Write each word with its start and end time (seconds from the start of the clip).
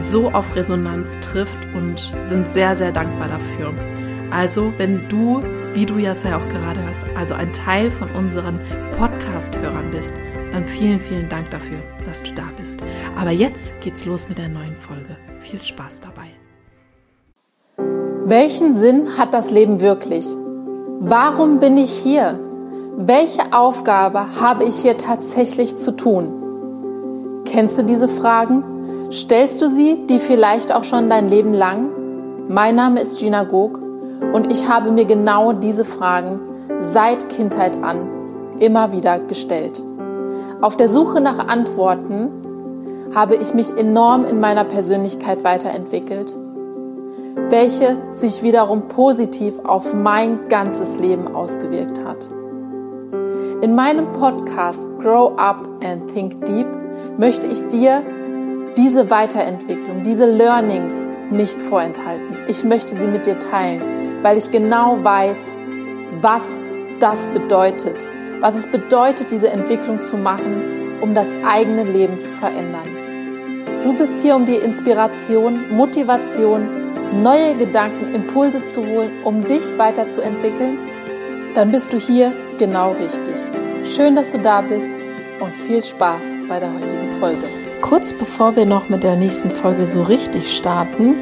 so 0.00 0.30
auf 0.30 0.56
Resonanz 0.56 1.20
trifft 1.20 1.58
und 1.74 2.12
sind 2.22 2.48
sehr, 2.48 2.74
sehr 2.74 2.90
dankbar 2.90 3.28
dafür. 3.28 3.74
Also, 4.30 4.72
wenn 4.78 5.08
du, 5.08 5.42
wie 5.74 5.84
du 5.84 5.98
ja 5.98 6.12
auch 6.12 6.48
gerade 6.48 6.82
hörst, 6.82 7.04
also 7.16 7.34
ein 7.34 7.52
Teil 7.52 7.90
von 7.90 8.10
unseren 8.12 8.60
Podcast-Hörern 8.96 9.90
bist, 9.90 10.14
dann 10.52 10.66
vielen, 10.66 11.00
vielen 11.00 11.28
Dank 11.28 11.50
dafür, 11.50 11.78
dass 12.04 12.22
du 12.22 12.32
da 12.32 12.44
bist. 12.56 12.80
Aber 13.16 13.30
jetzt 13.30 13.78
geht's 13.80 14.04
los 14.04 14.28
mit 14.28 14.38
der 14.38 14.48
neuen 14.48 14.76
Folge. 14.76 15.16
Viel 15.38 15.62
Spaß 15.62 16.00
dabei. 16.00 16.30
Welchen 18.24 18.74
Sinn 18.74 19.18
hat 19.18 19.34
das 19.34 19.50
Leben 19.50 19.80
wirklich? 19.80 20.26
Warum 21.00 21.58
bin 21.58 21.76
ich 21.76 21.90
hier? 21.90 22.38
Welche 22.96 23.52
Aufgabe 23.52 24.26
habe 24.40 24.64
ich 24.64 24.76
hier 24.76 24.96
tatsächlich 24.96 25.78
zu 25.78 25.96
tun? 25.96 27.42
Kennst 27.44 27.78
du 27.78 27.82
diese 27.82 28.08
Fragen? 28.08 28.79
Stellst 29.12 29.60
du 29.60 29.66
sie, 29.66 30.06
die 30.08 30.20
vielleicht 30.20 30.72
auch 30.72 30.84
schon 30.84 31.10
dein 31.10 31.28
Leben 31.28 31.52
lang? 31.52 31.88
Mein 32.48 32.76
Name 32.76 33.00
ist 33.00 33.18
Gina 33.18 33.42
Gog 33.42 33.80
und 34.32 34.52
ich 34.52 34.68
habe 34.68 34.92
mir 34.92 35.04
genau 35.04 35.52
diese 35.52 35.84
Fragen 35.84 36.38
seit 36.78 37.28
Kindheit 37.28 37.82
an 37.82 38.08
immer 38.60 38.92
wieder 38.92 39.18
gestellt. 39.18 39.82
Auf 40.60 40.76
der 40.76 40.88
Suche 40.88 41.20
nach 41.20 41.48
Antworten 41.48 42.30
habe 43.12 43.34
ich 43.34 43.52
mich 43.52 43.76
enorm 43.76 44.26
in 44.26 44.38
meiner 44.38 44.62
Persönlichkeit 44.62 45.42
weiterentwickelt, 45.42 46.32
welche 47.48 47.96
sich 48.12 48.44
wiederum 48.44 48.82
positiv 48.86 49.54
auf 49.64 49.92
mein 49.92 50.46
ganzes 50.48 51.00
Leben 51.00 51.34
ausgewirkt 51.34 51.98
hat. 52.04 52.28
In 53.60 53.74
meinem 53.74 54.12
Podcast 54.12 54.88
Grow 55.00 55.32
Up 55.36 55.68
and 55.82 56.14
Think 56.14 56.46
Deep 56.46 56.68
möchte 57.18 57.48
ich 57.48 57.66
dir 57.68 58.02
diese 58.76 59.10
Weiterentwicklung, 59.10 60.02
diese 60.02 60.26
Learnings 60.26 61.06
nicht 61.30 61.60
vorenthalten. 61.60 62.36
Ich 62.48 62.64
möchte 62.64 62.98
sie 62.98 63.06
mit 63.06 63.26
dir 63.26 63.38
teilen, 63.38 63.82
weil 64.22 64.36
ich 64.36 64.50
genau 64.50 64.98
weiß, 65.02 65.54
was 66.20 66.60
das 66.98 67.26
bedeutet, 67.28 68.08
was 68.40 68.54
es 68.54 68.66
bedeutet, 68.66 69.30
diese 69.30 69.50
Entwicklung 69.50 70.00
zu 70.00 70.16
machen, 70.16 70.62
um 71.00 71.14
das 71.14 71.28
eigene 71.44 71.84
Leben 71.84 72.18
zu 72.18 72.30
verändern. 72.32 72.88
Du 73.82 73.94
bist 73.96 74.22
hier, 74.22 74.36
um 74.36 74.44
dir 74.44 74.62
Inspiration, 74.62 75.74
Motivation, 75.74 76.68
neue 77.22 77.54
Gedanken, 77.56 78.14
Impulse 78.14 78.64
zu 78.64 78.86
holen, 78.86 79.10
um 79.24 79.46
dich 79.46 79.78
weiterzuentwickeln. 79.78 80.78
Dann 81.54 81.70
bist 81.70 81.92
du 81.92 81.98
hier 81.98 82.32
genau 82.58 82.92
richtig. 82.92 83.34
Schön, 83.90 84.14
dass 84.14 84.30
du 84.30 84.38
da 84.38 84.60
bist 84.60 85.04
und 85.40 85.56
viel 85.56 85.82
Spaß 85.82 86.36
bei 86.48 86.60
der 86.60 86.72
heutigen 86.72 87.10
Folge. 87.18 87.59
Kurz 87.90 88.12
bevor 88.12 88.54
wir 88.54 88.66
noch 88.66 88.88
mit 88.88 89.02
der 89.02 89.16
nächsten 89.16 89.50
Folge 89.50 89.84
so 89.84 90.02
richtig 90.02 90.56
starten, 90.56 91.16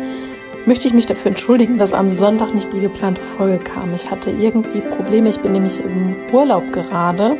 möchte 0.66 0.86
ich 0.86 0.92
mich 0.92 1.06
dafür 1.06 1.30
entschuldigen, 1.30 1.78
dass 1.78 1.94
am 1.94 2.10
Sonntag 2.10 2.54
nicht 2.54 2.74
die 2.74 2.80
geplante 2.80 3.22
Folge 3.22 3.56
kam. 3.56 3.94
Ich 3.94 4.10
hatte 4.10 4.30
irgendwie 4.30 4.82
Probleme. 4.82 5.30
Ich 5.30 5.40
bin 5.40 5.52
nämlich 5.52 5.82
im 5.82 6.14
Urlaub 6.30 6.70
gerade 6.70 7.38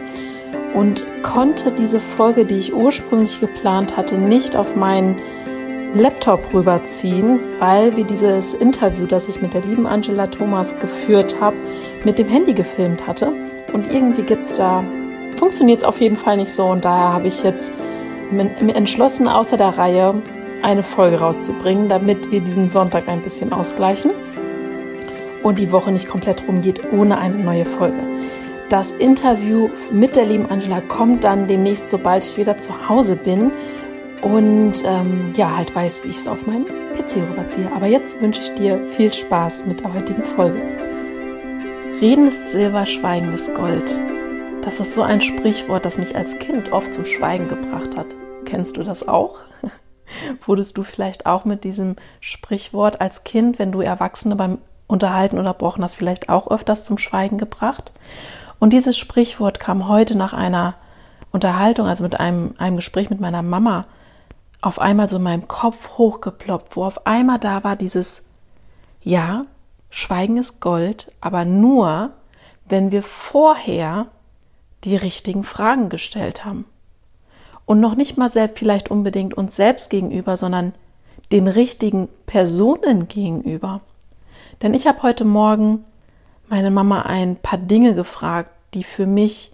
und 0.73 1.05
konnte 1.23 1.73
diese 1.73 2.01
Folge, 2.01 2.47
die 2.47 2.57
ich 2.57 2.73
ursprünglich 2.73 3.39
geplant 3.39 3.99
hatte, 3.99 4.17
nicht 4.17 4.57
auf 4.57 4.75
meinen 4.75 5.19
Laptop 5.95 6.55
rüberziehen, 6.55 7.39
weil 7.59 7.95
wir 7.99 8.05
dieses 8.05 8.55
Interview, 8.55 9.05
das 9.05 9.29
ich 9.29 9.43
mit 9.43 9.53
der 9.53 9.61
lieben 9.61 9.87
Angela 9.87 10.29
Thomas 10.29 10.79
geführt 10.79 11.39
habe, 11.39 11.57
mit 12.03 12.19
dem 12.19 12.29
Handy 12.29 12.55
gefilmt 12.55 13.07
hatte. 13.07 13.31
Und 13.75 13.93
irgendwie 13.93 14.23
gibt 14.23 14.47
es 14.47 14.55
da, 14.55 14.83
funktioniert 15.37 15.81
es 15.81 15.85
auf 15.85 16.01
jeden 16.01 16.17
Fall 16.17 16.39
nicht 16.39 16.51
so. 16.51 16.65
Und 16.65 16.87
daher 16.87 17.13
habe 17.13 17.29
ich 17.29 17.43
jetzt 17.43 17.73
entschlossen, 18.31 19.29
außer 19.29 19.57
der 19.57 19.79
Reihe 19.79 20.15
eine 20.63 20.83
Folge 20.83 21.21
rauszubringen, 21.21 21.89
damit 21.89 22.31
wir 22.31 22.41
diesen 22.41 22.69
Sonntag 22.69 23.09
ein 23.09 23.23
bisschen 23.23 23.53
ausgleichen 23.53 24.11
und 25.43 25.59
die 25.59 25.73
Woche 25.73 25.93
nicht 25.93 26.09
komplett 26.09 26.47
rumgeht 26.49 26.93
ohne 26.93 27.19
eine 27.19 27.37
neue 27.37 27.65
Folge. 27.65 27.99
Das 28.69 28.91
Interview 28.91 29.71
mit 29.93 30.17
der 30.17 30.27
lieben 30.27 30.51
Angela 30.51 30.81
kommt 30.81 31.25
dann 31.25 31.47
demnächst, 31.47 31.89
sobald 31.89 32.25
ich 32.25 32.37
wieder 32.37 32.59
zu 32.59 32.89
Hause 32.89 33.17
bin 33.17 33.51
und 34.21 34.85
ähm, 34.85 35.33
ja, 35.37 35.57
halt 35.57 35.75
weiß, 35.75 36.05
wie 36.05 36.09
ich 36.09 36.17
es 36.17 36.29
auf 36.29 36.47
meinen 36.47 36.67
PC 36.67 37.17
rüberziehe. 37.31 37.71
Aber 37.75 37.87
jetzt 37.87 38.21
wünsche 38.21 38.43
ich 38.43 38.55
dir 38.55 38.79
viel 38.97 39.13
Spaß 39.13 39.65
mit 39.67 39.81
der 39.81 39.95
heutigen 39.95 40.23
Folge. 40.23 40.61
Reden 42.01 42.29
ist 42.29 42.53
Silber, 42.53 42.85
Schweigen 42.85 43.33
ist 43.33 43.55
Gold. 43.55 43.99
Das 44.69 44.81
ist 44.81 44.93
so 44.93 45.03
ein 45.03 45.23
Sprichwort, 45.23 45.87
das 45.87 45.97
mich 45.97 46.15
als 46.15 46.39
Kind 46.39 46.73
oft 46.73 46.93
zum 46.93 47.07
Schweigen 47.07 47.49
gebracht 47.49 47.97
hat. 47.97 48.09
Kennst 48.45 48.77
du 48.77 48.83
das 48.83 49.09
auch? 49.09 49.39
Wurdest 50.47 50.77
du 50.77 50.83
vielleicht 50.83 51.25
auch 51.25 51.47
mit 51.47 51.65
diesem 51.65 51.97
Sprichwort 52.21 53.01
als 53.01 53.25
Kind, 53.25 53.59
wenn 53.59 53.73
du 53.73 53.81
Erwachsene 53.81 54.37
beim 54.37 54.59
Unterhalten 54.87 55.39
unterbrochen 55.39 55.83
hast, 55.83 55.95
vielleicht 55.95 56.29
auch 56.29 56.51
öfters 56.51 56.85
zum 56.85 56.99
Schweigen 56.99 57.39
gebracht? 57.39 57.93
Und 58.59 58.75
dieses 58.75 58.99
Sprichwort 58.99 59.59
kam 59.59 59.89
heute 59.89 60.19
nach 60.19 60.35
einer 60.35 60.75
Unterhaltung, 61.33 61.87
also 61.87 62.05
mit 62.05 62.21
einem, 62.21 62.55
einem 62.59 62.77
Gespräch 62.77 63.09
mit 63.09 63.21
meiner 63.21 63.43
Mama, 63.43 63.87
auf 64.61 64.81
einmal 64.81 65.09
so 65.09 65.17
in 65.17 65.23
meinem 65.23 65.49
Kopf 65.49 65.97
hochgeploppt, 65.97 66.77
wo 66.77 66.85
auf 66.85 67.07
einmal 67.07 67.39
da 67.39 67.65
war 67.65 67.75
dieses 67.75 68.27
Ja, 69.01 69.47
Schweigen 69.89 70.37
ist 70.37 70.61
Gold, 70.61 71.11
aber 71.23 71.47
nur, 71.47 72.11
wenn 72.67 72.93
wir 72.93 73.03
vorher 73.03 74.09
die 74.85 74.97
richtigen 74.97 75.45
Fragen 75.45 75.89
gestellt 75.89 76.45
haben. 76.45 76.65
Und 77.67 77.81
noch 77.81 77.97
nicht 77.97 78.17
mal 78.17 78.31
selbst 78.31 78.59
vielleicht 78.59 78.91
unbedingt 78.91 79.35
uns 79.35 79.57
selbst 79.57 79.91
gegenüber, 79.91 80.37
sondern 80.37 80.73
den 81.33 81.49
richtigen 81.49 82.09
Personen 82.27 83.09
gegenüber. 83.09 83.83
Denn 84.63 84.75
ich 84.75 84.87
habe 84.87 85.03
heute 85.03 85.25
Morgen 85.25 85.85
meine 86.49 86.71
Mama 86.71 87.03
ein 87.03 87.37
paar 87.37 87.59
Dinge 87.59 87.95
gefragt, 87.95 88.51
die 88.75 88.85
für 88.85 89.07
mich, 89.07 89.53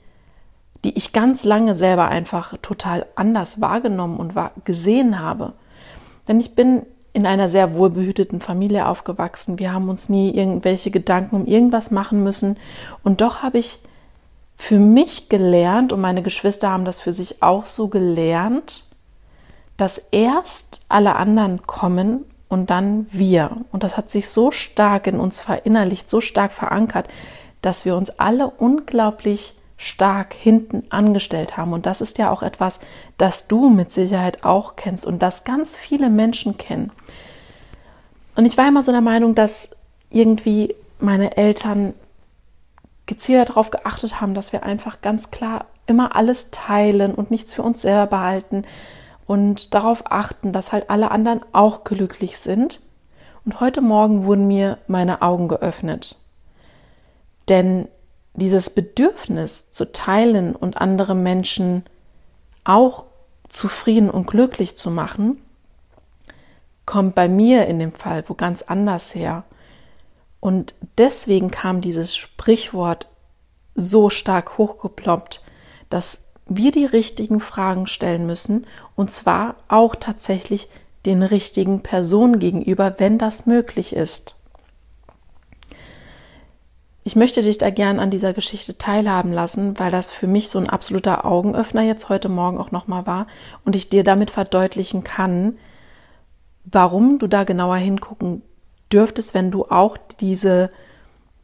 die 0.85 0.97
ich 0.97 1.13
ganz 1.13 1.45
lange 1.45 1.75
selber 1.75 2.09
einfach 2.09 2.57
total 2.63 3.07
anders 3.17 3.61
wahrgenommen 3.61 4.19
und 4.19 4.35
gesehen 4.65 5.19
habe. 5.19 5.55
Denn 6.29 6.39
ich 6.39 6.55
bin 6.55 6.87
in 7.13 7.27
einer 7.27 7.49
sehr 7.49 7.75
wohlbehüteten 7.75 8.41
Familie 8.41 8.89
aufgewachsen. 8.89 9.59
Wir 9.59 9.73
haben 9.73 9.89
uns 9.89 10.09
nie 10.09 10.31
irgendwelche 10.31 10.91
Gedanken 10.91 11.37
um 11.37 11.47
irgendwas 11.47 11.91
machen 11.91 12.23
müssen. 12.23 12.59
Und 13.03 13.21
doch 13.21 13.43
habe 13.43 13.59
ich 13.59 13.79
für 14.57 14.79
mich 14.79 15.29
gelernt, 15.29 15.93
und 15.93 16.01
meine 16.01 16.23
Geschwister 16.23 16.71
haben 16.71 16.85
das 16.85 17.01
für 17.01 17.13
sich 17.13 17.43
auch 17.43 17.67
so 17.67 17.89
gelernt, 17.89 18.87
dass 19.77 19.99
erst 20.11 20.83
alle 20.89 21.17
anderen 21.17 21.63
kommen 21.63 22.25
und 22.49 22.71
dann 22.71 23.07
wir. 23.11 23.57
Und 23.73 23.83
das 23.83 23.97
hat 23.97 24.11
sich 24.11 24.29
so 24.29 24.51
stark 24.51 25.07
in 25.07 25.19
uns 25.19 25.41
verinnerlicht, 25.41 26.09
so 26.09 26.21
stark 26.21 26.53
verankert, 26.53 27.09
dass 27.63 27.85
wir 27.85 27.97
uns 27.97 28.11
alle 28.19 28.49
unglaublich 28.49 29.55
stark 29.77 30.33
hinten 30.33 30.85
angestellt 30.91 31.57
haben. 31.57 31.73
Und 31.73 31.87
das 31.87 32.01
ist 32.01 32.19
ja 32.19 32.31
auch 32.31 32.43
etwas, 32.43 32.79
das 33.19 33.49
du 33.49 33.71
mit 33.71 33.93
Sicherheit 33.93 34.45
auch 34.45 34.77
kennst 34.77 35.05
und 35.05 35.21
das 35.21 35.45
ganz 35.45 35.75
viele 35.75 36.11
Menschen 36.11 36.57
kennen. 36.57 36.93
Und 38.37 38.47
ich 38.47 38.57
war 38.57 38.69
immer 38.69 38.83
so 38.83 38.93
der 38.93 39.01
Meinung, 39.01 39.35
dass 39.35 39.71
irgendwie 40.11 40.75
meine 41.01 41.37
Eltern 41.37 41.95
gezielt 43.07 43.51
darauf 43.51 43.71
geachtet 43.71 44.21
haben, 44.21 44.35
dass 44.35 44.53
wir 44.53 44.63
einfach 44.63 45.01
ganz 45.01 45.31
klar 45.31 45.67
immer 45.87 46.17
alles 46.17 46.51
teilen 46.51 47.15
und 47.15 47.31
nichts 47.31 47.55
für 47.55 47.63
uns 47.63 47.83
selber 47.83 48.07
behalten 48.07 48.65
und 49.27 49.75
darauf 49.75 50.11
achten, 50.11 50.53
dass 50.53 50.73
halt 50.73 50.91
alle 50.91 51.11
anderen 51.11 51.41
auch 51.53 51.85
glücklich 51.85 52.39
sind. 52.39 52.81
Und 53.45 53.61
heute 53.61 53.83
Morgen 53.83 54.25
wurden 54.25 54.47
mir 54.47 54.79
meine 54.87 55.23
Augen 55.23 55.49
geöffnet. 55.49 56.17
Denn 57.49 57.89
dieses 58.35 58.71
Bedürfnis 58.71 59.71
zu 59.71 59.93
teilen 59.93 60.57
und 60.57 60.79
andere 60.79 61.15
Menschen 61.15 61.85
auch 62.65 63.05
zufrieden 63.49 64.11
und 64.11 64.27
glücklich 64.27 64.77
zu 64.77 64.91
machen, 64.91 65.41
kommt 66.87 67.15
bei 67.15 67.29
mir 67.29 67.67
in 67.67 67.79
dem 67.79 67.93
Fall 67.93 68.25
wo 68.29 68.35
ganz 68.35 68.63
anders 68.63 69.15
her. 69.15 69.45
Und 70.45 70.75
deswegen 70.99 71.51
kam 71.51 71.81
dieses 71.81 72.15
Sprichwort 72.15 73.09
so 73.75 74.11
stark 74.11 74.59
hochgeploppt, 74.59 75.41
dass 75.89 76.25
wir 76.45 76.71
die 76.71 76.85
richtigen 76.85 77.41
Fragen 77.41 77.87
stellen 77.87 78.27
müssen 78.27 78.67
und 78.95 79.11
zwar 79.11 79.55
auch 79.69 79.97
tatsächlich 79.97 80.69
den 81.07 81.23
richtigen 81.23 81.81
Personen 81.81 82.41
gegenüber, 82.41 82.97
wenn 82.99 83.17
das 83.17 83.47
möglich 83.47 83.97
ist. 83.97 84.37
Ich 87.05 87.17
möchte 87.17 87.41
dich 87.41 87.57
da 87.57 87.71
gern 87.71 87.99
an 87.99 88.11
dieser 88.11 88.35
Geschichte 88.35 88.77
teilhaben 88.77 89.33
lassen, 89.33 89.79
weil 89.79 89.91
das 89.91 90.11
für 90.11 90.27
mich 90.27 90.51
so 90.51 90.59
ein 90.59 90.69
absoluter 90.69 91.25
Augenöffner 91.25 91.85
jetzt 91.85 92.11
heute 92.11 92.29
Morgen 92.29 92.59
auch 92.59 92.71
nochmal 92.71 93.07
war 93.07 93.29
und 93.65 93.77
ich 93.77 93.89
dir 93.89 94.05
damit 94.05 94.31
verdeutlichen 94.31 95.05
kann, 95.05 95.57
warum 96.67 97.19
du 97.19 97.29
da 97.29 97.45
genauer 97.45 97.77
hingucken 97.77 98.43
dürftest, 98.95 99.35
wenn 99.35 99.51
du 99.51 99.67
auch 99.67 99.99
diese, 100.21 100.71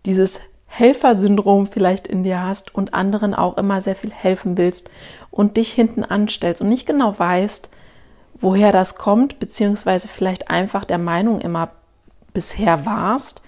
dieses 0.06 0.40
Helfersyndrom 0.66 1.66
vielleicht 1.66 2.06
in 2.06 2.22
dir 2.22 2.42
hast 2.42 2.74
und 2.74 2.94
anderen 2.94 3.34
auch 3.34 3.58
immer 3.58 3.82
sehr 3.82 3.96
viel 3.96 4.12
helfen 4.12 4.56
willst 4.56 4.88
und 5.32 5.56
dich 5.56 5.72
hinten 5.72 6.04
anstellst 6.04 6.62
und 6.62 6.68
nicht 6.68 6.86
genau 6.86 7.18
weißt, 7.18 7.70
woher 8.40 8.70
das 8.72 8.94
kommt, 8.94 9.40
beziehungsweise 9.40 10.08
vielleicht 10.08 10.48
einfach 10.48 10.84
der 10.84 10.98
Meinung 10.98 11.40
immer 11.40 11.72
bisher 12.32 12.86
warst, 12.86 13.42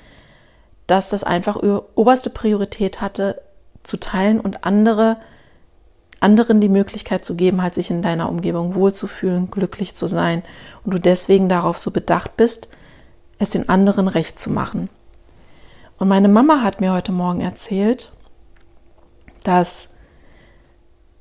dass 0.88 1.10
das 1.10 1.22
einfach 1.22 1.56
oberste 1.94 2.28
Priorität 2.28 3.00
hatte, 3.00 3.40
zu 3.84 3.98
teilen 3.98 4.40
und 4.40 4.64
andere, 4.64 5.16
anderen 6.20 6.60
die 6.60 6.68
Möglichkeit 6.68 7.24
zu 7.24 7.36
geben, 7.36 7.62
halt 7.62 7.74
sich 7.74 7.90
in 7.90 8.02
deiner 8.02 8.28
Umgebung 8.28 8.74
wohlzufühlen, 8.74 9.50
glücklich 9.50 9.94
zu 9.94 10.06
sein 10.06 10.42
und 10.84 10.92
du 10.92 10.98
deswegen 10.98 11.48
darauf 11.48 11.78
so 11.78 11.92
bedacht 11.92 12.36
bist, 12.36 12.68
es 13.42 13.50
den 13.50 13.68
anderen 13.68 14.08
recht 14.08 14.38
zu 14.38 14.50
machen. 14.50 14.88
Und 15.98 16.08
meine 16.08 16.28
Mama 16.28 16.62
hat 16.62 16.80
mir 16.80 16.92
heute 16.92 17.12
Morgen 17.12 17.40
erzählt, 17.40 18.12
dass 19.42 19.90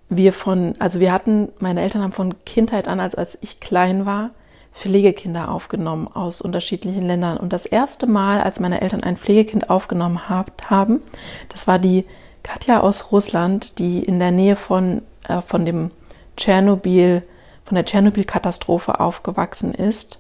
wir 0.09 0.33
von, 0.33 0.75
also 0.79 0.99
wir 0.99 1.11
hatten, 1.11 1.49
meine 1.59 1.81
Eltern 1.81 2.03
haben 2.03 2.11
von 2.11 2.35
Kindheit 2.45 2.87
an, 2.87 2.99
als, 2.99 3.15
als 3.15 3.37
ich 3.41 3.59
klein 3.59 4.05
war, 4.05 4.31
Pflegekinder 4.73 5.51
aufgenommen 5.51 6.07
aus 6.07 6.41
unterschiedlichen 6.41 7.05
Ländern. 7.05 7.37
Und 7.37 7.53
das 7.53 7.65
erste 7.65 8.07
Mal, 8.07 8.41
als 8.41 8.59
meine 8.59 8.81
Eltern 8.81 9.03
ein 9.03 9.17
Pflegekind 9.17 9.69
aufgenommen 9.69 10.29
haben, 10.29 11.01
das 11.49 11.67
war 11.67 11.79
die 11.79 12.05
Katja 12.43 12.79
aus 12.81 13.11
Russland, 13.11 13.79
die 13.79 14.03
in 14.03 14.19
der 14.19 14.31
Nähe 14.31 14.55
von, 14.55 15.01
äh, 15.27 15.41
von 15.41 15.65
dem 15.65 15.91
Tschernobyl, 16.37 17.23
von 17.65 17.75
der 17.75 17.85
Tschernobyl-Katastrophe 17.85 18.99
aufgewachsen 18.99 19.73
ist, 19.73 20.19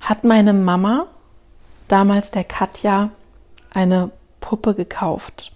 hat 0.00 0.24
meine 0.24 0.52
Mama 0.52 1.06
damals 1.88 2.30
der 2.30 2.44
Katja 2.44 3.10
eine 3.70 4.10
Puppe 4.40 4.74
gekauft. 4.74 5.52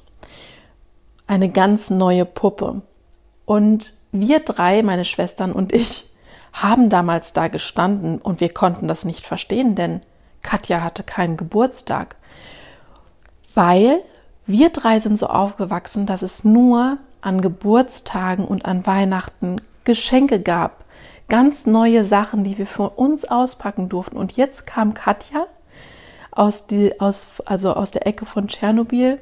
Eine 1.27 1.49
ganz 1.49 1.91
neue 1.91 2.25
Puppe. 2.25 2.83
Und 3.44 3.94
wir 4.12 4.41
drei, 4.41 4.83
meine 4.83 5.05
Schwestern 5.05 5.53
und 5.53 5.73
ich, 5.73 6.11
haben 6.53 6.91
damals 6.91 7.33
da 7.33 7.49
gestanden 7.49 8.19
und 8.19 8.41
wir 8.41 8.53
konnten 8.53 8.87
das 8.87 9.05
nicht 9.05 9.25
verstehen, 9.25 9.75
denn 9.75 10.03
Katja 10.43 10.83
hatte 10.83 11.03
keinen 11.03 11.37
Geburtstag. 11.37 12.17
Weil 13.55 14.00
wir 14.47 14.71
drei 14.71 14.99
sind 15.00 15.17
so 15.17 15.27
aufgewachsen, 15.27 16.05
dass 16.05 16.23
es 16.23 16.44
nur 16.44 16.99
an 17.21 17.41
Geburtstagen 17.41 18.44
und 18.44 18.67
an 18.67 18.87
Weihnachten 18.87 19.61
Geschenke 19.85 20.41
gab. 20.41 20.85
Ganz 21.32 21.64
neue 21.64 22.05
Sachen, 22.05 22.44
die 22.44 22.58
wir 22.58 22.67
für 22.67 22.90
uns 22.90 23.25
auspacken 23.25 23.88
durften. 23.88 24.19
Und 24.19 24.37
jetzt 24.37 24.67
kam 24.67 24.93
Katja 24.93 25.46
aus, 26.31 26.67
die, 26.67 27.00
aus, 27.00 27.29
also 27.46 27.73
aus 27.73 27.90
der 27.90 28.06
Ecke 28.06 28.26
von 28.26 28.49
Tschernobyl 28.49 29.19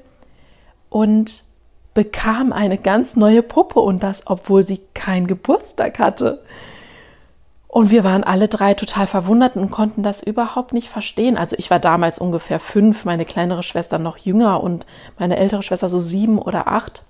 und 0.88 1.44
bekam 1.94 2.52
eine 2.52 2.78
ganz 2.78 3.14
neue 3.14 3.44
Puppe 3.44 3.78
und 3.78 4.02
das, 4.02 4.26
obwohl 4.26 4.64
sie 4.64 4.80
keinen 4.92 5.28
Geburtstag 5.28 6.00
hatte. 6.00 6.42
Und 7.68 7.92
wir 7.92 8.02
waren 8.02 8.24
alle 8.24 8.48
drei 8.48 8.74
total 8.74 9.06
verwundert 9.06 9.54
und 9.54 9.70
konnten 9.70 10.02
das 10.02 10.20
überhaupt 10.20 10.72
nicht 10.72 10.88
verstehen. 10.88 11.36
Also 11.36 11.54
ich 11.60 11.70
war 11.70 11.78
damals 11.78 12.18
ungefähr 12.18 12.58
fünf, 12.58 13.04
meine 13.04 13.24
kleinere 13.24 13.62
Schwester 13.62 14.00
noch 14.00 14.16
jünger 14.18 14.64
und 14.64 14.84
meine 15.16 15.36
ältere 15.36 15.62
Schwester 15.62 15.88
so 15.88 16.00
sieben 16.00 16.40
oder 16.40 16.66
acht. 16.66 17.04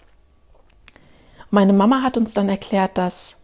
Meine 1.48 1.72
Mama 1.72 2.02
hat 2.02 2.18
uns 2.18 2.34
dann 2.34 2.50
erklärt, 2.50 2.98
dass 2.98 3.39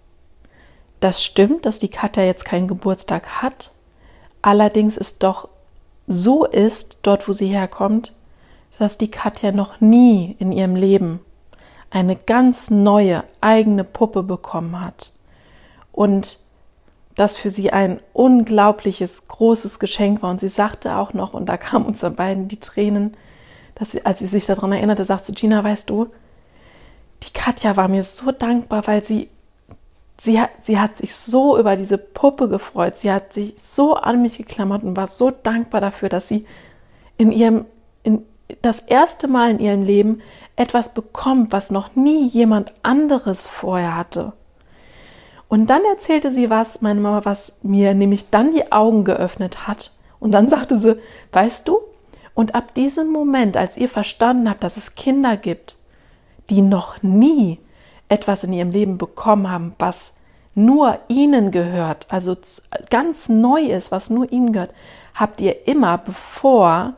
das 1.07 1.23
stimmt, 1.23 1.67
dass 1.67 1.79
die 1.79 1.87
Katja 1.89 2.25
jetzt 2.25 2.45
keinen 2.45 2.67
Geburtstag 2.67 3.41
hat. 3.41 3.71
Allerdings 4.43 4.97
es 4.97 5.19
doch 5.19 5.49
so 6.09 6.45
ist, 6.45 6.99
dort 7.03 7.29
wo 7.29 7.33
sie 7.33 7.47
herkommt, 7.47 8.13
dass 8.81 8.99
die 8.99 9.11
Katja 9.11 9.53
noch 9.53 9.81
nie 9.81 10.35
in 10.41 10.51
ihrem 10.51 10.75
Leben 10.75 11.21
eine 11.91 12.17
ganz 12.17 12.71
neue 12.71 13.23
eigene 13.41 13.85
Puppe 13.85 14.25
bekommen 14.25 14.81
hat. 14.81 15.13
Und 15.93 16.41
das 17.15 17.37
für 17.37 17.51
sie 17.51 17.73
ein 17.73 18.01
unglaubliches, 18.13 19.29
großes 19.29 19.79
Geschenk 19.79 20.23
war. 20.23 20.31
Und 20.31 20.41
sie 20.41 20.49
sagte 20.49 20.97
auch 20.97 21.15
noch, 21.15 21.35
und 21.35 21.47
da 21.47 21.57
kamen 21.57 21.87
uns 21.87 22.01
dann 22.01 22.17
beiden 22.17 22.49
die 22.49 22.59
Tränen, 22.59 23.17
dass 23.77 23.93
sie, 23.93 24.05
als 24.05 24.19
sie 24.19 24.27
sich 24.27 24.45
daran 24.47 24.73
erinnerte, 24.73 25.05
sagte 25.05 25.33
Gina, 25.33 25.63
weißt 25.63 25.89
du, 25.89 26.09
die 27.23 27.33
Katja 27.33 27.77
war 27.77 27.87
mir 27.87 28.03
so 28.03 28.33
dankbar, 28.33 28.89
weil 28.89 29.05
sie, 29.05 29.29
sie, 30.17 30.41
hat, 30.41 30.51
sie 30.63 30.79
hat 30.79 30.97
sich 30.97 31.15
so 31.15 31.59
über 31.59 31.77
diese 31.77 31.99
Puppe 31.99 32.49
gefreut. 32.49 32.97
Sie 32.97 33.11
hat 33.11 33.33
sich 33.33 33.55
so 33.57 33.95
an 33.95 34.23
mich 34.23 34.39
geklammert 34.39 34.83
und 34.83 34.97
war 34.97 35.09
so 35.09 35.31
dankbar 35.31 35.81
dafür, 35.81 36.09
dass 36.09 36.29
sie 36.29 36.47
in 37.17 37.33
ihrem, 37.33 37.67
in, 38.03 38.23
das 38.63 38.81
erste 38.81 39.29
Mal 39.29 39.51
in 39.51 39.61
ihrem 39.61 39.83
Leben 39.83 40.23
etwas 40.57 40.95
bekommt, 40.95 41.53
was 41.53 41.71
noch 41.71 41.95
nie 41.97 42.27
jemand 42.27 42.73
anderes 42.83 43.47
vorher 43.47 43.97
hatte. 43.97 44.33
Und 45.49 45.71
dann 45.71 45.85
erzählte 45.85 46.33
sie 46.33 46.51
was, 46.51 46.83
meine 46.83 47.01
Mama, 47.01 47.25
was 47.25 47.59
mir 47.63 47.95
nämlich 47.95 48.31
dann 48.31 48.53
die 48.53 48.73
Augen 48.73 49.05
geöffnet 49.05 49.69
hat. 49.69 49.93
Und 50.19 50.33
dann 50.33 50.49
sagte 50.49 50.77
sie, 50.77 50.97
weißt 51.33 51.69
du, 51.69 51.79
und 52.35 52.55
ab 52.55 52.75
diesem 52.75 53.11
Moment, 53.11 53.57
als 53.57 53.77
ihr 53.77 53.89
verstanden 53.89 54.51
habt, 54.51 54.65
dass 54.65 54.77
es 54.77 54.95
Kinder 54.95 55.37
gibt, 55.37 55.77
die 56.51 56.63
noch 56.63 57.03
nie 57.03 57.59
etwas 58.09 58.45
in 58.45 58.53
ihrem 58.53 58.71
Leben 58.71 58.99
bekommen 58.99 59.51
haben, 59.51 59.75
was 59.79 60.13
nur 60.55 60.99
ihnen 61.09 61.51
gehört, 61.51 62.07
also 62.09 62.35
ganz 62.91 63.29
neu 63.29 63.61
ist, 63.61 63.93
was 63.93 64.09
nur 64.09 64.33
ihnen 64.33 64.53
gehört, 64.53 64.73
habt 65.15 65.41
ihr 65.41 65.67
immer, 65.69 65.99
bevor 65.99 66.95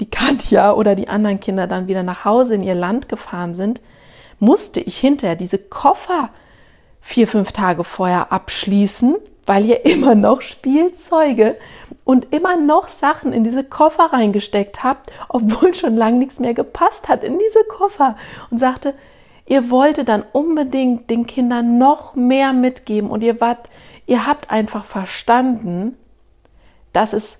die 0.00 0.10
Katja 0.10 0.72
oder 0.72 0.94
die 0.94 1.08
anderen 1.08 1.40
Kinder 1.40 1.66
dann 1.66 1.86
wieder 1.86 2.02
nach 2.02 2.24
Hause 2.24 2.56
in 2.56 2.62
ihr 2.62 2.74
Land 2.74 3.08
gefahren 3.08 3.54
sind, 3.54 3.80
musste 4.40 4.80
ich 4.80 4.98
hinterher 4.98 5.36
diese 5.36 5.58
Koffer 5.58 6.30
vier, 7.00 7.28
fünf 7.28 7.52
Tage 7.52 7.84
vorher 7.84 8.32
abschließen, 8.32 9.16
weil 9.46 9.64
ihr 9.66 9.84
immer 9.86 10.16
noch 10.16 10.42
Spielzeuge 10.42 11.56
und 12.04 12.34
immer 12.34 12.56
noch 12.56 12.88
Sachen 12.88 13.32
in 13.32 13.44
diese 13.44 13.62
Koffer 13.62 14.12
reingesteckt 14.12 14.82
habt, 14.82 15.12
obwohl 15.28 15.74
schon 15.74 15.96
lange 15.96 16.18
nichts 16.18 16.40
mehr 16.40 16.54
gepasst 16.54 17.08
hat 17.08 17.22
in 17.22 17.38
diese 17.38 17.62
Koffer 17.68 18.16
und 18.50 18.58
sagte, 18.58 18.94
ihr 19.46 19.70
wolltet 19.70 20.08
dann 20.08 20.24
unbedingt 20.32 21.10
den 21.10 21.26
Kindern 21.26 21.78
noch 21.78 22.14
mehr 22.14 22.52
mitgeben 22.52 23.10
und 23.10 23.22
ihr 23.22 23.40
wart, 23.40 23.68
ihr 24.06 24.26
habt 24.26 24.50
einfach 24.50 24.84
verstanden, 24.84 25.96
dass 26.92 27.12
es 27.12 27.38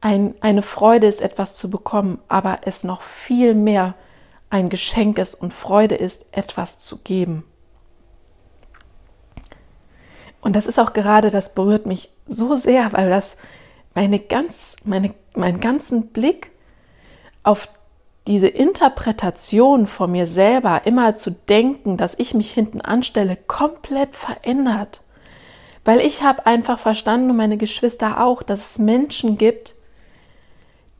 ein, 0.00 0.34
eine 0.40 0.62
Freude 0.62 1.06
ist, 1.06 1.20
etwas 1.20 1.56
zu 1.56 1.70
bekommen, 1.70 2.18
aber 2.28 2.60
es 2.62 2.84
noch 2.84 3.02
viel 3.02 3.54
mehr 3.54 3.94
ein 4.50 4.68
Geschenk 4.68 5.18
ist 5.18 5.34
und 5.34 5.52
Freude 5.52 5.96
ist, 5.96 6.26
etwas 6.32 6.78
zu 6.78 6.98
geben. 6.98 7.44
Und 10.40 10.54
das 10.54 10.66
ist 10.66 10.78
auch 10.78 10.92
gerade, 10.92 11.30
das 11.30 11.54
berührt 11.54 11.86
mich 11.86 12.10
so 12.28 12.54
sehr, 12.54 12.92
weil 12.92 13.10
das 13.10 13.36
meine 13.94 14.20
ganz, 14.20 14.76
meine, 14.84 15.12
meinen 15.34 15.60
ganzen 15.60 16.08
Blick 16.08 16.52
auf 17.42 17.68
diese 18.26 18.48
Interpretation 18.48 19.86
von 19.86 20.10
mir 20.10 20.26
selber, 20.26 20.82
immer 20.84 21.14
zu 21.14 21.30
denken, 21.30 21.96
dass 21.96 22.18
ich 22.18 22.34
mich 22.34 22.52
hinten 22.52 22.80
anstelle, 22.80 23.36
komplett 23.36 24.14
verändert. 24.16 25.02
Weil 25.84 26.00
ich 26.00 26.22
habe 26.22 26.46
einfach 26.46 26.78
verstanden 26.78 27.30
und 27.30 27.36
meine 27.36 27.56
Geschwister 27.56 28.24
auch, 28.24 28.42
dass 28.42 28.70
es 28.70 28.78
Menschen 28.78 29.38
gibt, 29.38 29.76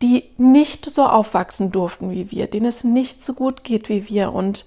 die 0.03 0.25
nicht 0.37 0.85
so 0.85 1.05
aufwachsen 1.05 1.73
durften 1.73 2.11
wie 2.11 2.31
wir, 2.31 2.47
denen 2.47 2.67
es 2.67 2.85
nicht 2.85 3.23
so 3.23 3.35
gut 3.35 3.65
geht 3.65 3.89
wie 3.89 4.09
wir 4.09 4.33
und 4.33 4.67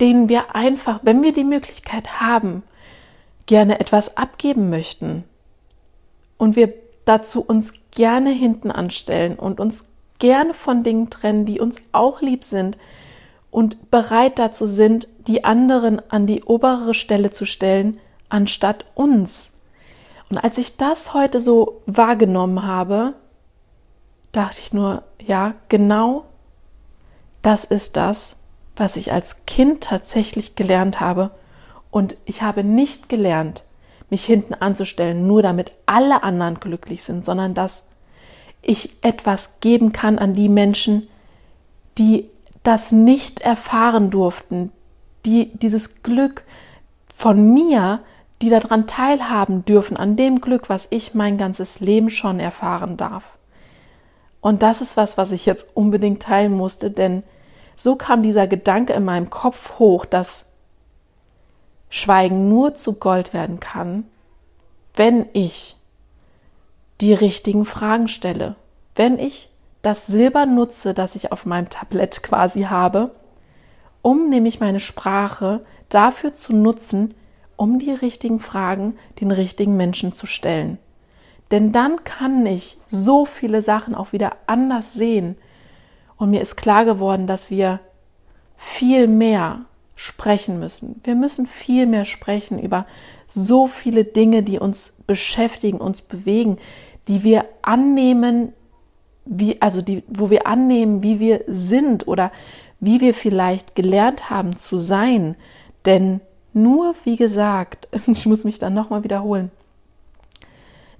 denen 0.00 0.28
wir 0.28 0.54
einfach, 0.54 1.00
wenn 1.02 1.22
wir 1.22 1.32
die 1.32 1.44
Möglichkeit 1.44 2.20
haben, 2.20 2.62
gerne 3.46 3.80
etwas 3.80 4.16
abgeben 4.16 4.70
möchten 4.70 5.24
und 6.38 6.56
wir 6.56 6.72
dazu 7.04 7.42
uns 7.42 7.74
gerne 7.90 8.30
hinten 8.30 8.70
anstellen 8.70 9.36
und 9.36 9.60
uns 9.60 9.84
gerne 10.24 10.54
von 10.54 10.82
Dingen 10.82 11.10
trennen, 11.10 11.44
die 11.44 11.60
uns 11.60 11.82
auch 11.92 12.22
lieb 12.22 12.44
sind 12.44 12.78
und 13.50 13.90
bereit 13.90 14.38
dazu 14.38 14.64
sind, 14.64 15.06
die 15.26 15.44
anderen 15.44 16.00
an 16.10 16.26
die 16.26 16.42
obere 16.44 16.94
Stelle 16.94 17.30
zu 17.30 17.44
stellen, 17.44 18.00
anstatt 18.30 18.86
uns. 18.94 19.52
Und 20.30 20.38
als 20.38 20.56
ich 20.56 20.78
das 20.78 21.12
heute 21.12 21.40
so 21.40 21.82
wahrgenommen 21.84 22.66
habe, 22.66 23.12
dachte 24.32 24.60
ich 24.62 24.72
nur, 24.72 25.02
ja, 25.22 25.56
genau 25.68 26.24
das 27.42 27.66
ist 27.66 27.98
das, 27.98 28.36
was 28.76 28.96
ich 28.96 29.12
als 29.12 29.44
Kind 29.44 29.82
tatsächlich 29.82 30.56
gelernt 30.56 31.00
habe. 31.00 31.32
Und 31.90 32.16
ich 32.24 32.40
habe 32.40 32.64
nicht 32.64 33.10
gelernt, 33.10 33.64
mich 34.08 34.24
hinten 34.24 34.54
anzustellen, 34.54 35.26
nur 35.26 35.42
damit 35.42 35.72
alle 35.84 36.22
anderen 36.22 36.60
glücklich 36.60 37.04
sind, 37.04 37.26
sondern 37.26 37.52
dass 37.52 37.82
ich 38.66 38.90
etwas 39.02 39.60
geben 39.60 39.92
kann 39.92 40.18
an 40.18 40.34
die 40.34 40.48
Menschen, 40.48 41.08
die 41.98 42.28
das 42.62 42.92
nicht 42.92 43.40
erfahren 43.40 44.10
durften, 44.10 44.72
die 45.26 45.50
dieses 45.54 46.02
Glück 46.02 46.44
von 47.14 47.52
mir, 47.52 48.00
die 48.42 48.48
daran 48.50 48.86
teilhaben 48.86 49.64
dürfen, 49.64 49.96
an 49.96 50.16
dem 50.16 50.40
Glück, 50.40 50.68
was 50.68 50.88
ich 50.90 51.14
mein 51.14 51.38
ganzes 51.38 51.80
Leben 51.80 52.10
schon 52.10 52.40
erfahren 52.40 52.96
darf. 52.96 53.36
Und 54.40 54.62
das 54.62 54.80
ist 54.80 54.96
was, 54.96 55.16
was 55.16 55.32
ich 55.32 55.46
jetzt 55.46 55.68
unbedingt 55.74 56.22
teilen 56.22 56.52
musste, 56.52 56.90
denn 56.90 57.22
so 57.76 57.96
kam 57.96 58.22
dieser 58.22 58.46
Gedanke 58.46 58.92
in 58.92 59.04
meinem 59.04 59.30
Kopf 59.30 59.78
hoch, 59.78 60.04
dass 60.04 60.46
Schweigen 61.88 62.48
nur 62.48 62.74
zu 62.74 62.94
Gold 62.94 63.32
werden 63.32 63.60
kann, 63.60 64.04
wenn 64.94 65.26
ich 65.32 65.76
die 67.00 67.14
richtigen 67.14 67.64
Fragen 67.64 68.08
stelle, 68.08 68.56
wenn 68.94 69.18
ich 69.18 69.50
das 69.82 70.06
Silber 70.06 70.46
nutze, 70.46 70.94
das 70.94 71.14
ich 71.14 71.32
auf 71.32 71.46
meinem 71.46 71.68
Tablett 71.68 72.22
quasi 72.22 72.62
habe, 72.62 73.14
um 74.02 74.28
nämlich 74.30 74.60
meine 74.60 74.80
Sprache 74.80 75.64
dafür 75.88 76.32
zu 76.32 76.54
nutzen, 76.54 77.14
um 77.56 77.78
die 77.78 77.92
richtigen 77.92 78.40
Fragen 78.40 78.96
den 79.20 79.30
richtigen 79.30 79.76
Menschen 79.76 80.12
zu 80.12 80.26
stellen. 80.26 80.78
Denn 81.50 81.72
dann 81.72 82.04
kann 82.04 82.46
ich 82.46 82.78
so 82.88 83.26
viele 83.26 83.62
Sachen 83.62 83.94
auch 83.94 84.12
wieder 84.12 84.32
anders 84.46 84.94
sehen. 84.94 85.36
Und 86.16 86.30
mir 86.30 86.40
ist 86.40 86.56
klar 86.56 86.84
geworden, 86.84 87.26
dass 87.26 87.50
wir 87.50 87.80
viel 88.56 89.06
mehr 89.06 89.66
sprechen 89.96 90.58
müssen. 90.58 91.00
Wir 91.04 91.14
müssen 91.14 91.46
viel 91.46 91.86
mehr 91.86 92.04
sprechen 92.04 92.58
über 92.58 92.86
so 93.34 93.66
viele 93.66 94.04
Dinge, 94.04 94.42
die 94.42 94.58
uns 94.58 94.94
beschäftigen, 95.06 95.78
uns 95.78 96.02
bewegen, 96.02 96.58
die 97.08 97.24
wir 97.24 97.44
annehmen, 97.62 98.52
wie, 99.24 99.60
also 99.60 99.82
die, 99.82 100.02
wo 100.06 100.30
wir 100.30 100.46
annehmen, 100.46 101.02
wie 101.02 101.18
wir 101.18 101.44
sind 101.46 102.06
oder 102.06 102.30
wie 102.80 103.00
wir 103.00 103.14
vielleicht 103.14 103.74
gelernt 103.74 104.30
haben 104.30 104.56
zu 104.56 104.78
sein. 104.78 105.36
Denn 105.84 106.20
nur, 106.52 106.94
wie 107.04 107.16
gesagt, 107.16 107.88
ich 108.06 108.26
muss 108.26 108.44
mich 108.44 108.58
dann 108.58 108.74
nochmal 108.74 109.04
wiederholen, 109.04 109.50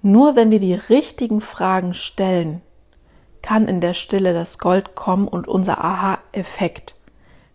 nur 0.03 0.37
wenn 0.37 0.51
wir 0.51 0.59
die 0.59 0.75
richtigen 0.75 1.41
Fragen 1.41 1.95
stellen, 1.95 2.61
kann 3.41 3.69
in 3.69 3.81
der 3.81 3.95
Stille 3.95 4.35
das 4.35 4.59
Gold 4.59 4.95
kommen 4.95 5.29
und 5.29 5.49
unser 5.49 5.83
Aha-Effekt 5.83 6.97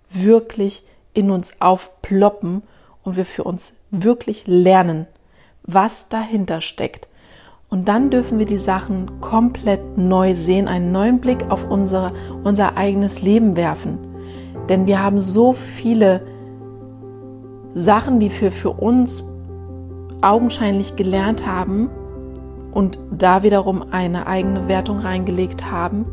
wirklich 0.10 0.84
in 1.14 1.32
uns 1.32 1.62
aufploppen 1.62 2.64
und 3.04 3.18
wir 3.18 3.26
für 3.26 3.44
uns 3.44 3.78
wirklich 3.92 4.48
lernen, 4.48 5.08
was 5.64 6.10
dahinter 6.10 6.62
steckt. 6.62 7.08
Und 7.70 7.88
dann 7.88 8.10
dürfen 8.10 8.40
wir 8.40 8.46
die 8.46 8.58
Sachen 8.58 9.22
komplett 9.22 9.98
neu 9.98 10.34
sehen, 10.34 10.68
einen 10.68 10.92
neuen 10.92 11.20
Blick 11.20 11.46
auf 11.50 11.70
unsere, 11.70 12.14
unser 12.44 12.78
eigenes 12.78 13.22
Leben 13.22 13.56
werfen. 13.56 14.00
Denn 14.70 14.88
wir 14.88 15.02
haben 15.02 15.20
so 15.20 15.54
viele 15.54 16.22
Sachen, 17.76 18.20
die 18.20 18.32
wir 18.42 18.52
für 18.52 18.72
uns 18.72 19.26
augenscheinlich 20.22 20.96
gelernt 20.96 21.46
haben 21.46 21.90
und 22.72 23.00
da 23.12 23.44
wiederum 23.44 23.84
eine 23.92 24.28
eigene 24.28 24.68
Wertung 24.68 25.00
reingelegt 25.00 25.72
haben, 25.72 26.06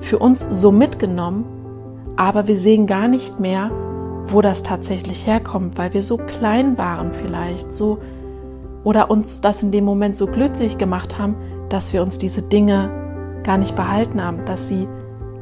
für 0.00 0.18
uns 0.18 0.48
so 0.50 0.72
mitgenommen, 0.72 1.44
aber 2.16 2.46
wir 2.46 2.56
sehen 2.56 2.86
gar 2.86 3.08
nicht 3.08 3.38
mehr, 3.38 3.70
wo 4.26 4.40
das 4.40 4.62
tatsächlich 4.62 5.26
herkommt, 5.26 5.78
weil 5.78 5.92
wir 5.92 6.02
so 6.02 6.16
klein 6.16 6.78
waren 6.78 7.12
vielleicht, 7.12 7.72
so 7.72 7.98
oder 8.84 9.10
uns 9.10 9.40
das 9.40 9.62
in 9.62 9.72
dem 9.72 9.84
Moment 9.84 10.16
so 10.16 10.26
glücklich 10.26 10.78
gemacht 10.78 11.18
haben, 11.18 11.36
dass 11.68 11.92
wir 11.92 12.02
uns 12.02 12.18
diese 12.18 12.42
Dinge 12.42 12.90
gar 13.42 13.58
nicht 13.58 13.76
behalten 13.76 14.22
haben, 14.22 14.44
dass 14.44 14.68
sie 14.68 14.88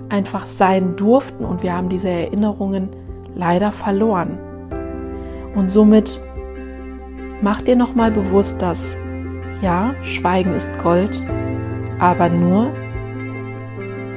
einfach 0.09 0.47
sein 0.47 0.97
durften 0.97 1.45
und 1.45 1.63
wir 1.63 1.75
haben 1.75 1.89
diese 1.89 2.09
Erinnerungen 2.09 2.89
leider 3.35 3.73
verloren. 3.73 4.39
Und 5.55 5.71
somit 5.71 6.21
mach 7.43 7.63
dir 7.63 7.77
nochmal 7.77 8.11
bewusst, 8.11 8.61
dass 8.63 8.97
ja, 9.63 9.95
Schweigen 10.03 10.55
ist 10.55 10.77
Gold, 10.79 11.23
aber 11.99 12.29
nur, 12.29 12.73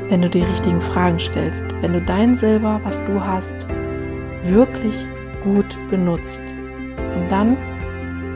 wenn 0.10 0.22
du 0.22 0.30
die 0.30 0.44
richtigen 0.44 0.82
Fragen 0.82 1.20
stellst, 1.20 1.65
wenn 1.82 1.94
du 1.94 2.01
dein 2.01 2.36
Silber, 2.36 2.80
was 2.84 3.03
du 3.06 3.24
hast, 3.24 3.68
wirklich 4.43 5.05
gut 5.43 5.77
benutzt. 5.89 6.41
Und 7.15 7.31
dann 7.31 7.57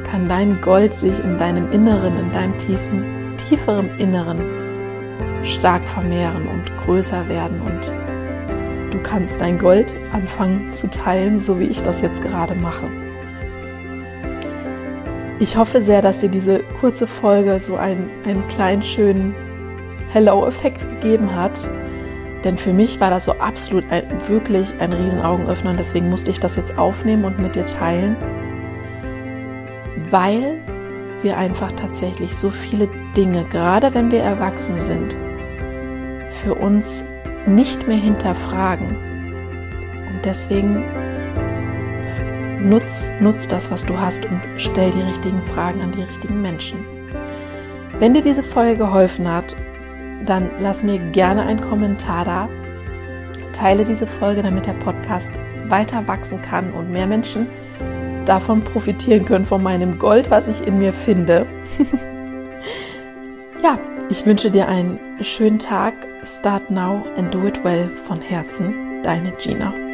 kann 0.03 0.29
dein 0.29 0.61
Gold 0.61 0.93
sich 0.93 1.19
in 1.19 1.37
deinem 1.37 1.71
Inneren, 1.71 2.17
in 2.19 2.31
deinem 2.31 2.57
tiefen, 2.57 3.35
tieferen 3.37 3.89
Inneren 3.97 4.39
stark 5.43 5.87
vermehren 5.87 6.47
und 6.47 6.77
größer 6.77 7.27
werden 7.29 7.61
und 7.61 7.91
du 8.91 8.99
kannst 9.03 9.41
dein 9.41 9.59
Gold 9.59 9.95
anfangen 10.11 10.71
zu 10.71 10.89
teilen, 10.89 11.39
so 11.39 11.59
wie 11.59 11.65
ich 11.65 11.83
das 11.83 12.01
jetzt 12.01 12.21
gerade 12.21 12.55
mache. 12.55 12.89
Ich 15.39 15.57
hoffe 15.57 15.81
sehr, 15.81 16.01
dass 16.01 16.19
dir 16.19 16.29
diese 16.29 16.59
kurze 16.79 17.07
Folge 17.07 17.59
so 17.59 17.75
einen, 17.75 18.09
einen 18.25 18.47
kleinen 18.47 18.81
schönen 18.81 19.35
Hello-Effekt 20.09 20.89
gegeben 20.89 21.35
hat. 21.35 21.69
Denn 22.45 22.57
für 22.57 22.71
mich 22.71 23.01
war 23.01 23.09
das 23.09 23.25
so 23.25 23.33
absolut 23.33 23.83
ein, 23.91 24.03
wirklich 24.27 24.73
ein 24.79 24.93
Riesenaugenöffner 24.93 25.71
und 25.71 25.79
deswegen 25.79 26.09
musste 26.09 26.31
ich 26.31 26.39
das 26.39 26.55
jetzt 26.55 26.77
aufnehmen 26.77 27.25
und 27.25 27.39
mit 27.39 27.55
dir 27.55 27.65
teilen 27.65 28.15
weil 30.11 30.61
wir 31.21 31.37
einfach 31.37 31.71
tatsächlich 31.71 32.37
so 32.37 32.49
viele 32.49 32.89
Dinge, 33.17 33.45
gerade 33.45 33.93
wenn 33.93 34.11
wir 34.11 34.21
erwachsen 34.21 34.79
sind, 34.79 35.15
für 36.43 36.55
uns 36.55 37.05
nicht 37.47 37.87
mehr 37.87 37.97
hinterfragen. 37.97 38.97
Und 40.09 40.23
deswegen 40.23 40.83
nutz, 42.61 43.09
nutz 43.19 43.47
das, 43.47 43.71
was 43.71 43.85
du 43.85 43.99
hast 43.99 44.25
und 44.25 44.41
stell 44.57 44.91
die 44.91 45.01
richtigen 45.01 45.41
Fragen 45.41 45.81
an 45.81 45.91
die 45.91 46.03
richtigen 46.03 46.41
Menschen. 46.41 46.85
Wenn 47.99 48.13
dir 48.13 48.21
diese 48.21 48.43
Folge 48.43 48.77
geholfen 48.77 49.31
hat, 49.31 49.55
dann 50.25 50.49
lass 50.59 50.83
mir 50.83 50.99
gerne 51.11 51.43
einen 51.43 51.61
Kommentar 51.61 52.25
da. 52.25 52.49
Teile 53.53 53.83
diese 53.83 54.07
Folge, 54.07 54.43
damit 54.43 54.65
der 54.65 54.73
Podcast 54.73 55.31
weiter 55.67 56.07
wachsen 56.07 56.41
kann 56.41 56.71
und 56.71 56.91
mehr 56.91 57.07
Menschen 57.07 57.47
davon 58.25 58.63
profitieren 58.63 59.25
können, 59.25 59.45
von 59.45 59.61
meinem 59.61 59.99
Gold, 59.99 60.31
was 60.31 60.47
ich 60.47 60.65
in 60.65 60.79
mir 60.79 60.93
finde. 60.93 61.45
ja, 63.63 63.77
ich 64.09 64.25
wünsche 64.25 64.51
dir 64.51 64.67
einen 64.67 64.99
schönen 65.21 65.59
Tag. 65.59 65.93
Start 66.23 66.71
now 66.71 67.05
and 67.17 67.33
do 67.33 67.45
it 67.45 67.63
well 67.63 67.87
von 68.05 68.19
Herzen. 68.19 69.03
Deine 69.03 69.31
Gina. 69.33 69.84